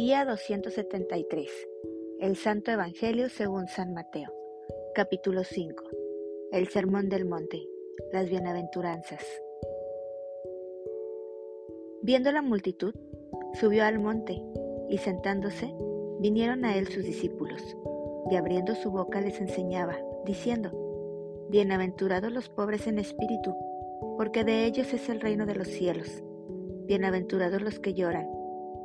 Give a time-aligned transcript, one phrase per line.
[0.00, 1.50] Día 273.
[2.20, 4.32] El Santo Evangelio según San Mateo.
[4.94, 5.84] Capítulo 5.
[6.52, 7.66] El Sermón del Monte.
[8.12, 9.24] Las Bienaventuranzas.
[12.00, 12.94] Viendo la multitud,
[13.54, 14.40] subió al monte,
[14.88, 15.74] y sentándose,
[16.20, 17.60] vinieron a él sus discípulos,
[18.30, 20.70] y abriendo su boca les enseñaba, diciendo,
[21.50, 23.52] Bienaventurados los pobres en espíritu,
[24.16, 26.22] porque de ellos es el reino de los cielos.
[26.86, 28.37] Bienaventurados los que lloran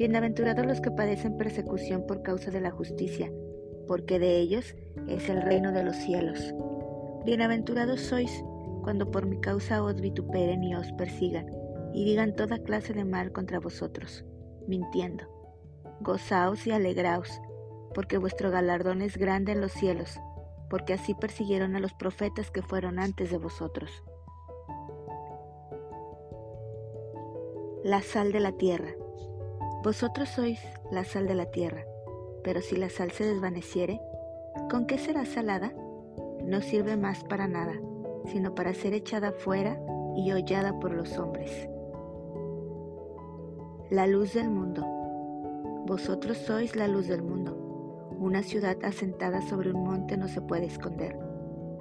[0.00, 3.30] Bienaventurados los que padecen persecución por causa de la justicia,
[3.86, 4.74] porque de ellos
[5.08, 6.54] es el reino de los cielos.
[7.26, 8.42] Bienaventurados sois
[8.82, 11.50] cuando por mi causa os vituperen y os persigan,
[11.92, 14.24] y digan toda clase de mal contra vosotros,
[14.66, 15.24] mintiendo.
[16.00, 17.38] Gozaos y alegraos,
[17.94, 20.18] porque vuestro galardón es grande en los cielos,
[20.70, 23.90] porque así persiguieron a los profetas que fueron antes de vosotros.
[27.84, 28.94] La sal de la tierra.
[29.82, 31.86] Vosotros sois la sal de la tierra,
[32.44, 33.98] pero si la sal se desvaneciere,
[34.70, 35.72] ¿con qué será salada?
[36.44, 37.72] No sirve más para nada,
[38.26, 39.80] sino para ser echada fuera
[40.16, 41.66] y hollada por los hombres.
[43.88, 44.84] La luz del mundo.
[45.86, 47.56] Vosotros sois la luz del mundo.
[48.18, 51.18] Una ciudad asentada sobre un monte no se puede esconder,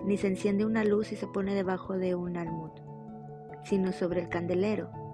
[0.05, 2.72] ni se enciende una luz y se pone debajo de un almud,
[3.66, 5.08] sino sobre el candelero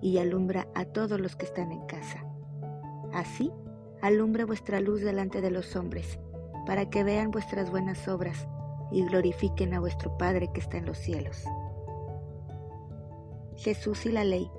[0.00, 2.24] y alumbra a todos los que están en casa.
[3.12, 3.52] Así,
[4.02, 6.18] alumbre vuestra luz delante de los hombres,
[6.66, 8.46] para que vean vuestras buenas obras
[8.90, 11.44] y glorifiquen a vuestro Padre que está en los cielos.
[13.56, 14.50] Jesús y la ley.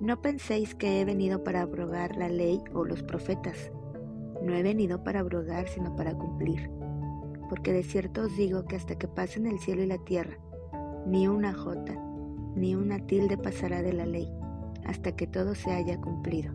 [0.00, 3.72] No penséis que he venido para abrogar la ley o los profetas.
[4.42, 6.70] No he venido para abrogar, sino para cumplir.
[7.48, 10.38] Porque de cierto os digo que hasta que pasen el cielo y la tierra,
[11.06, 11.94] ni una jota,
[12.54, 14.30] ni una tilde pasará de la ley,
[14.86, 16.52] hasta que todo se haya cumplido.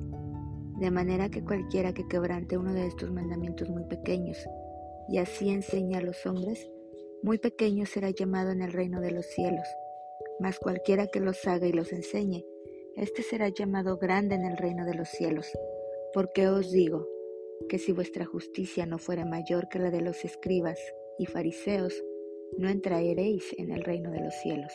[0.80, 4.38] De manera que cualquiera que quebrante uno de estos mandamientos muy pequeños,
[5.08, 6.70] y así enseña a los hombres,
[7.24, 9.68] muy pequeño será llamado en el reino de los cielos.
[10.40, 12.46] Mas cualquiera que los haga y los enseñe,
[12.96, 15.48] éste será llamado grande en el reino de los cielos.
[16.14, 17.08] Porque os digo
[17.70, 20.80] que si vuestra justicia no fuera mayor que la de los escribas
[21.20, 21.94] y fariseos,
[22.58, 24.74] no entraréis en el reino de los cielos.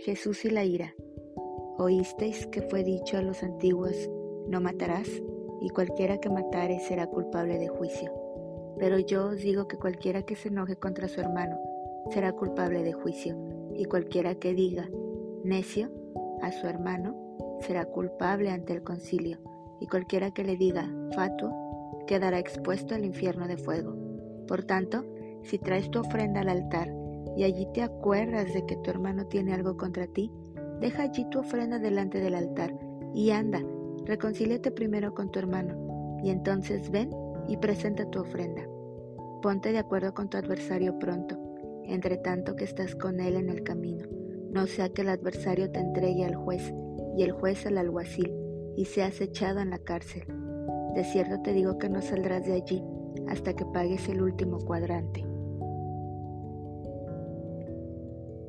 [0.00, 0.94] Jesús y la ira.
[1.76, 4.08] Oísteis que fue dicho a los antiguos,
[4.46, 5.08] no matarás,
[5.60, 8.12] y cualquiera que matare será culpable de juicio.
[8.78, 11.58] Pero yo os digo que cualquiera que se enoje contra su hermano
[12.10, 13.36] será culpable de juicio,
[13.74, 14.88] y cualquiera que diga,
[15.42, 15.90] necio,
[16.42, 17.16] a su hermano,
[17.60, 19.38] será culpable ante el concilio,
[19.80, 23.96] y cualquiera que le diga, fatuo, quedará expuesto al infierno de fuego.
[24.46, 25.04] Por tanto,
[25.42, 26.97] si traes tu ofrenda al altar
[27.38, 30.28] y allí te acuerdas de que tu hermano tiene algo contra ti,
[30.80, 32.76] deja allí tu ofrenda delante del altar
[33.14, 33.62] y anda,
[34.06, 37.10] reconcíliate primero con tu hermano, y entonces ven
[37.46, 38.66] y presenta tu ofrenda.
[39.40, 41.38] Ponte de acuerdo con tu adversario pronto,
[41.84, 44.04] entre tanto que estás con él en el camino,
[44.50, 46.74] no sea que el adversario te entregue al juez
[47.16, 48.34] y el juez al alguacil,
[48.76, 50.24] y seas echado en la cárcel.
[50.96, 52.82] De cierto te digo que no saldrás de allí
[53.28, 55.24] hasta que pagues el último cuadrante.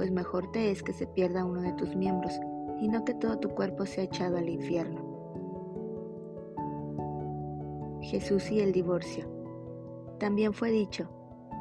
[0.00, 2.32] pues mejor te es que se pierda uno de tus miembros
[2.80, 5.04] y no que todo tu cuerpo sea echado al infierno.
[8.00, 9.28] Jesús y el divorcio.
[10.18, 11.10] También fue dicho,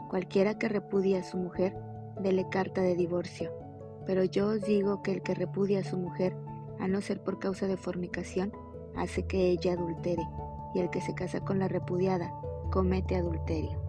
[0.09, 1.75] cualquiera que repudia a su mujer,
[2.21, 3.51] dele carta de divorcio.
[4.05, 6.33] Pero yo os digo que el que repudia a su mujer,
[6.79, 8.53] a no ser por causa de fornicación,
[8.95, 10.23] hace que ella adultere,
[10.73, 12.33] y el que se casa con la repudiada,
[12.71, 13.81] comete adulterio.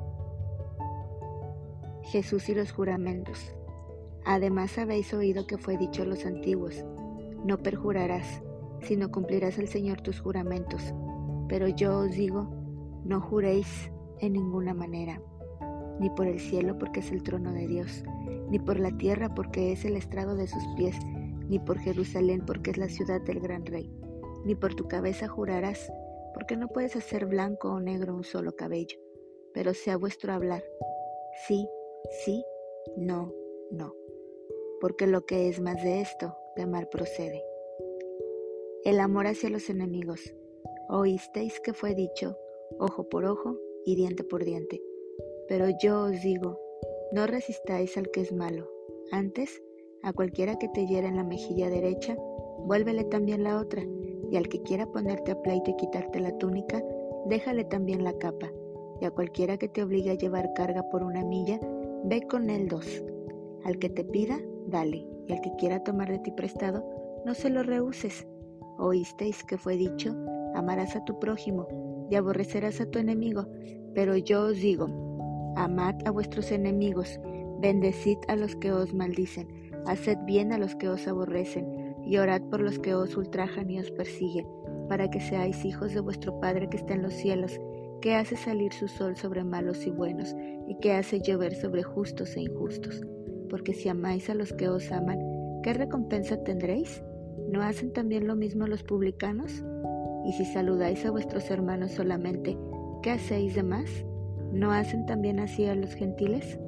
[2.02, 3.54] Jesús y los juramentos.
[4.30, 6.84] Además habéis oído que fue dicho a los antiguos,
[7.44, 8.44] no perjurarás,
[8.80, 10.94] sino cumplirás al Señor tus juramentos.
[11.48, 12.48] Pero yo os digo,
[13.04, 13.90] no juréis
[14.20, 15.20] en ninguna manera,
[15.98, 18.04] ni por el cielo porque es el trono de Dios,
[18.48, 20.94] ni por la tierra porque es el estrado de sus pies,
[21.48, 23.92] ni por Jerusalén porque es la ciudad del gran rey,
[24.44, 25.92] ni por tu cabeza jurarás,
[26.34, 28.96] porque no puedes hacer blanco o negro un solo cabello,
[29.52, 30.62] pero sea vuestro hablar,
[31.48, 31.66] sí,
[32.24, 32.44] sí,
[32.96, 33.32] no,
[33.72, 33.92] no,
[34.80, 37.42] porque lo que es más de esto, de amar procede.
[38.84, 40.34] El amor hacia los enemigos.
[40.88, 42.36] Oísteis que fue dicho,
[42.78, 44.82] ojo por ojo y diente por diente.
[45.48, 46.58] Pero yo os digo,
[47.12, 48.70] no resistáis al que es malo.
[49.12, 49.62] Antes,
[50.02, 52.16] a cualquiera que te hiera en la mejilla derecha,
[52.64, 53.82] vuélvele también la otra,
[54.30, 56.82] y al que quiera ponerte a pleito y quitarte la túnica,
[57.26, 58.50] déjale también la capa,
[59.00, 61.58] y a cualquiera que te obligue a llevar carga por una milla,
[62.04, 62.86] ve con él dos.
[63.64, 66.84] Al que te pida, dale, y al que quiera tomar de ti prestado,
[67.24, 68.26] no se lo rehuses.
[68.78, 70.16] Oísteis que fue dicho,
[70.54, 73.46] amarás a tu prójimo y aborrecerás a tu enemigo,
[73.94, 74.86] pero yo os digo,
[75.56, 77.20] amad a vuestros enemigos,
[77.60, 79.48] bendecid a los que os maldicen,
[79.86, 83.78] haced bien a los que os aborrecen, y orad por los que os ultrajan y
[83.78, 84.46] os persiguen,
[84.88, 87.60] para que seáis hijos de vuestro Padre que está en los cielos,
[88.00, 90.34] que hace salir su sol sobre malos y buenos,
[90.66, 93.02] y que hace llover sobre justos e injustos.
[93.50, 95.18] Porque si amáis a los que os aman,
[95.62, 97.02] ¿qué recompensa tendréis?
[97.50, 99.64] ¿No hacen también lo mismo los publicanos?
[100.24, 102.56] Y si saludáis a vuestros hermanos solamente,
[103.02, 103.90] ¿qué hacéis de más?
[104.52, 106.58] ¿No hacen también así a los gentiles?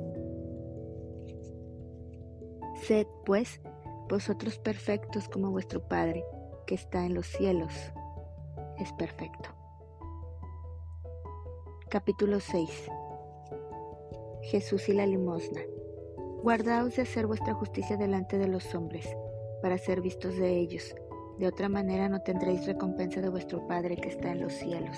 [2.82, 3.60] Sed, pues,
[4.08, 6.24] vosotros perfectos como vuestro Padre,
[6.66, 7.72] que está en los cielos,
[8.78, 9.50] es perfecto.
[11.88, 12.88] Capítulo 6
[14.42, 15.60] Jesús y la limosna.
[16.42, 19.06] Guardaos de hacer vuestra justicia delante de los hombres,
[19.62, 20.94] para ser vistos de ellos
[21.38, 24.96] de otra manera no tendréis recompensa de vuestro Padre que está en los cielos.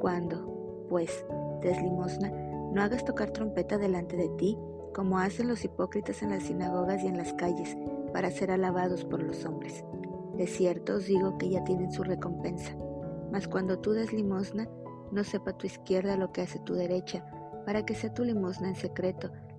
[0.00, 1.24] Cuando, pues,
[1.60, 4.56] des limosna, no hagas tocar trompeta delante de ti,
[4.94, 7.76] como hacen los hipócritas en las sinagogas y en las calles,
[8.12, 9.84] para ser alabados por los hombres.
[10.36, 12.74] De cierto os digo que ya tienen su recompensa.
[13.32, 14.68] Mas cuando tú des limosna,
[15.10, 17.24] no sepa tu izquierda lo que hace tu derecha,
[17.66, 19.30] para que sea tu limosna en secreto,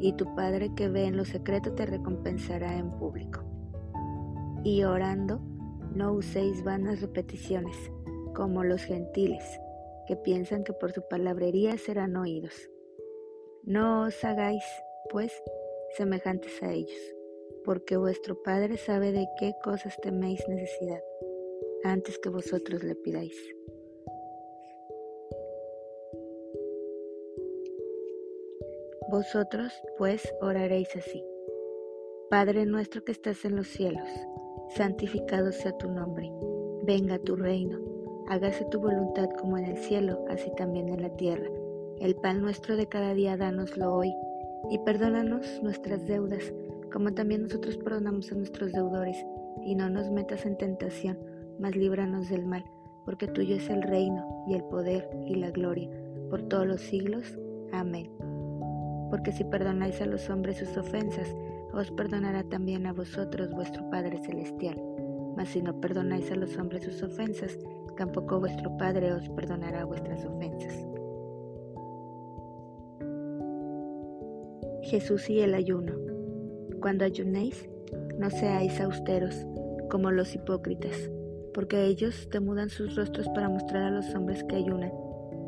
[0.00, 3.40] y tu Padre que ve en lo secreto te recompensará en público.
[4.64, 5.40] Y orando,
[5.94, 7.76] no uséis vanas repeticiones
[8.34, 9.44] como los gentiles,
[10.06, 12.70] que piensan que por su palabrería serán oídos.
[13.64, 14.64] No os hagáis,
[15.10, 15.32] pues,
[15.96, 17.00] semejantes a ellos,
[17.64, 21.02] porque vuestro Padre sabe de qué cosas teméis necesidad,
[21.84, 23.36] antes que vosotros le pidáis.
[29.10, 31.24] Vosotros, pues, oraréis así.
[32.30, 34.08] Padre nuestro que estás en los cielos,
[34.76, 36.30] santificado sea tu nombre,
[36.84, 37.88] venga tu reino
[38.28, 41.48] hágase tu voluntad como en el cielo, así también en la tierra.
[41.98, 44.14] El pan nuestro de cada día dánoslo hoy,
[44.70, 46.52] y perdónanos nuestras deudas,
[46.92, 49.16] como también nosotros perdonamos a nuestros deudores,
[49.64, 51.18] y no nos metas en tentación,
[51.58, 52.64] mas líbranos del mal,
[53.04, 55.88] porque tuyo es el reino, y el poder, y la gloria,
[56.28, 57.38] por todos los siglos.
[57.72, 58.27] Amén.
[59.10, 61.34] Porque si perdonáis a los hombres sus ofensas,
[61.72, 64.80] os perdonará también a vosotros vuestro Padre Celestial.
[65.36, 67.58] Mas si no perdonáis a los hombres sus ofensas,
[67.96, 70.74] tampoco vuestro Padre os perdonará vuestras ofensas.
[74.82, 75.92] Jesús y el ayuno.
[76.80, 77.68] Cuando ayunéis,
[78.18, 79.46] no seáis austeros
[79.90, 81.10] como los hipócritas,
[81.52, 84.92] porque ellos mudan sus rostros para mostrar a los hombres que ayunan.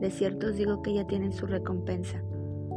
[0.01, 2.23] De cierto os digo que ya tienen su recompensa.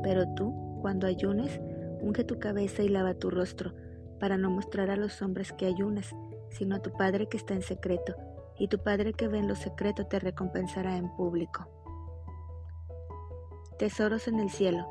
[0.03, 1.61] Pero tú, cuando ayunes,
[2.01, 3.73] unge tu cabeza y lava tu rostro,
[4.19, 6.13] para no mostrar a los hombres que ayunas,
[6.49, 8.13] sino a tu Padre que está en secreto
[8.59, 11.69] y tu Padre que ve en lo secreto te recompensará en público.
[13.79, 14.85] Tesoros en el cielo.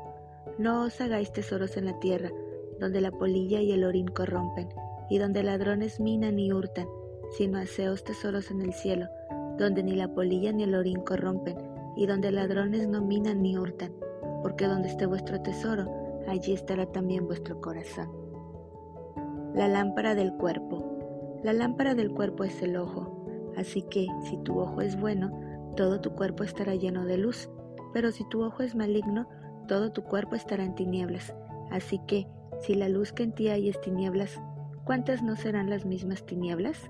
[0.57, 2.31] No os hagáis tesoros en la tierra,
[2.79, 4.69] donde la polilla y el orín corrompen,
[5.11, 6.87] y donde ladrones minan y hurtan,
[7.37, 9.07] sino haceos tesoros en el cielo,
[9.59, 11.55] donde ni la polilla ni el orín corrompen,
[11.95, 13.93] y donde ladrones no minan ni hurtan,
[14.43, 15.89] porque donde esté vuestro tesoro,
[16.27, 18.11] allí estará también vuestro corazón.
[19.55, 21.39] La lámpara del cuerpo.
[21.43, 23.53] La lámpara del cuerpo es el ojo.
[23.57, 25.31] Así que si tu ojo es bueno,
[25.75, 27.49] todo tu cuerpo estará lleno de luz,
[27.93, 29.27] Pero si tu ojo es maligno,
[29.67, 31.35] todo tu cuerpo estará en tinieblas.
[31.69, 32.27] Así que,
[32.59, 34.41] si la luz que en ti hay es tinieblas,
[34.83, 36.89] ¿cuántas no serán las mismas tinieblas?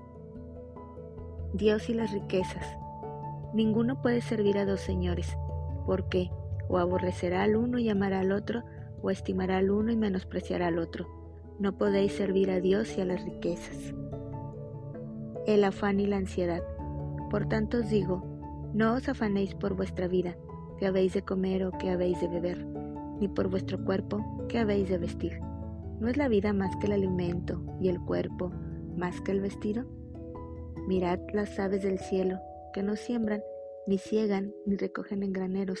[1.52, 2.66] Dios y las riquezas.
[3.52, 5.36] Ninguno puede servir a dos señores,
[5.84, 6.30] porque
[6.68, 8.62] o aborrecerá al uno y amará al otro,
[9.02, 11.06] o estimará al uno y menospreciará al otro.
[11.58, 13.94] No podéis servir a Dios y a las riquezas.
[15.46, 16.62] El afán y la ansiedad.
[17.30, 18.22] Por tanto os digo,
[18.72, 20.36] no os afanéis por vuestra vida,
[20.78, 22.66] que habéis de comer o que habéis de beber,
[23.20, 25.38] ni por vuestro cuerpo, que habéis de vestir.
[26.00, 28.50] ¿No es la vida más que el alimento y el cuerpo
[28.96, 29.84] más que el vestido?
[30.88, 32.38] Mirad las aves del cielo,
[32.72, 33.42] que no siembran,
[33.86, 35.80] ni ciegan, ni recogen en graneros,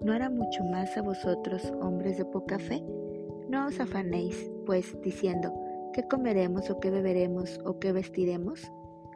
[0.00, 2.82] ¿No hará mucho más a vosotros, hombres de poca fe?
[3.48, 5.52] No os afanéis, pues, diciendo,
[5.92, 8.70] ¿qué comeremos o qué beberemos o qué vestiremos?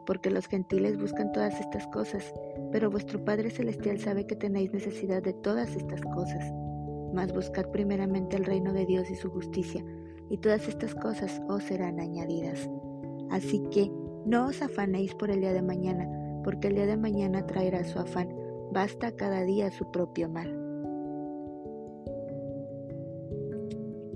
[0.06, 2.32] Porque los gentiles buscan todas estas cosas,
[2.72, 6.52] pero vuestro Padre Celestial sabe que tenéis necesidad de todas estas cosas.
[7.12, 9.84] Mas buscad primeramente el reino de Dios y su justicia,
[10.30, 12.70] y todas estas cosas os serán añadidas.
[13.30, 13.90] Así que
[14.24, 16.08] no os afanéis por el día de mañana,
[16.44, 18.28] porque el día de mañana traerá su afán.
[18.72, 20.67] Basta cada día su propio mal.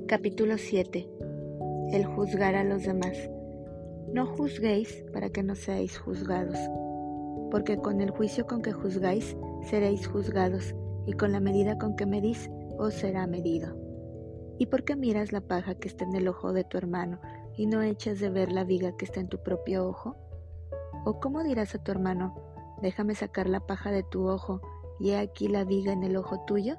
[0.09, 1.09] Capítulo 7.
[1.92, 3.16] El juzgar a los demás.
[4.12, 6.59] No juzguéis para que no seáis juzgados,
[7.50, 10.75] porque con el juicio con que juzgáis seréis juzgados,
[11.06, 13.76] y con la medida con que medís os será medido.
[14.59, 17.21] ¿Y por qué miras la paja que está en el ojo de tu hermano
[17.56, 20.16] y no echas de ver la viga que está en tu propio ojo?
[21.04, 22.35] ¿O cómo dirás a tu hermano,
[22.82, 24.61] déjame sacar la paja de tu ojo
[25.00, 26.76] y he aquí la viga en el ojo tuyo?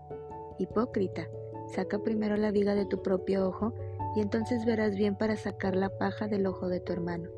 [0.60, 1.28] Hipócrita
[1.74, 3.74] Saca primero la viga de tu propio ojo
[4.16, 7.30] y entonces verás bien para sacar la paja del ojo de tu hermano.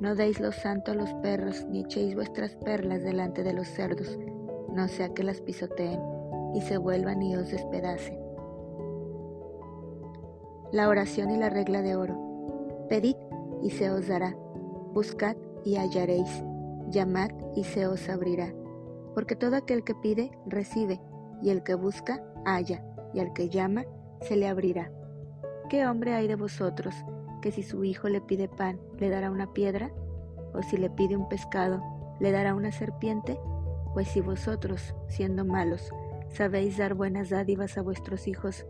[0.00, 4.18] No deis lo santo a los perros, ni echéis vuestras perlas delante de los cerdos,
[4.72, 6.00] no sea que las pisoteen
[6.54, 8.18] y se vuelvan y os despedacen.
[10.72, 12.86] La oración y la regla de oro.
[12.88, 13.16] Pedid
[13.62, 14.34] y se os dará,
[14.92, 16.42] buscad y hallaréis,
[16.88, 18.52] llamad y se os abrirá,
[19.14, 21.00] porque todo aquel que pide, recibe,
[21.42, 23.84] y el que busca, halla y al que llama
[24.22, 24.90] se le abrirá.
[25.68, 26.94] ¿Qué hombre hay de vosotros
[27.42, 29.92] que si su hijo le pide pan le dará una piedra?
[30.54, 31.82] ¿O si le pide un pescado
[32.20, 33.38] le dará una serpiente?
[33.94, 35.90] Pues si vosotros, siendo malos,
[36.28, 38.66] sabéis dar buenas dádivas a vuestros hijos,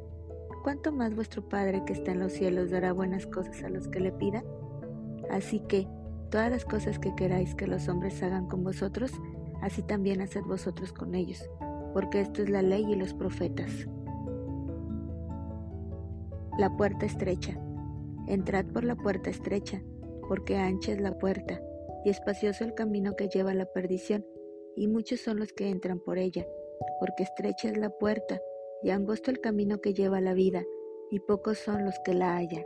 [0.63, 4.01] ¿cuánto más vuestro Padre que está en los cielos dará buenas cosas a los que
[4.01, 4.45] le pidan?
[5.31, 5.89] Así que,
[6.31, 9.13] todas las cosas que queráis que los hombres hagan con vosotros,
[9.63, 11.49] así también haced vosotros con ellos,
[11.93, 13.89] porque esto es la ley y los profetas.
[16.59, 17.57] La puerta estrecha.
[18.27, 19.81] Entrad por la puerta estrecha,
[20.27, 21.63] porque ancha es la puerta,
[22.05, 24.27] y espacioso el camino que lleva a la perdición,
[24.75, 26.45] y muchos son los que entran por ella,
[26.99, 28.41] porque estrecha es la puerta,
[28.83, 30.65] y angosto el camino que lleva a la vida,
[31.13, 32.65] y pocos son los que la hallan.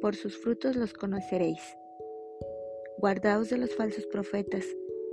[0.00, 1.76] Por sus frutos los conoceréis.
[2.98, 4.64] Guardaos de los falsos profetas,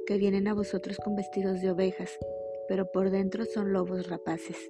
[0.05, 2.19] que vienen a vosotros con vestidos de ovejas,
[2.67, 4.69] pero por dentro son lobos rapaces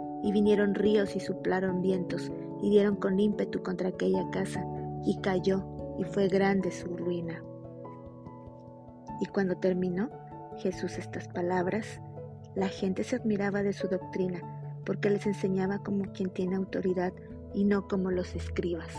[0.23, 4.65] y vinieron ríos y soplaron vientos, y dieron con ímpetu contra aquella casa,
[5.05, 5.65] y cayó,
[5.97, 7.43] y fue grande su ruina.
[9.19, 10.09] Y cuando terminó
[10.57, 12.01] Jesús estas palabras,
[12.55, 14.41] la gente se admiraba de su doctrina,
[14.85, 17.13] porque les enseñaba como quien tiene autoridad
[17.53, 18.93] y no como los escribas.